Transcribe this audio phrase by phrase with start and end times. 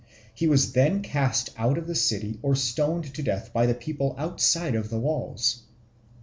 [0.33, 4.15] He was then cast out of the city or stoned to death by the people
[4.17, 5.61] outside of the walls.